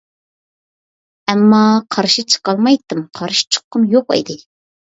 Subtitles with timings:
[1.33, 1.59] ئەمما
[1.97, 4.39] قارشى چىقالمايتتىم، قارشى چىققۇم يوق ئىدى.